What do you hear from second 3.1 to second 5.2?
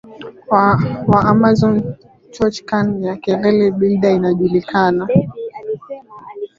keel billed inajulikana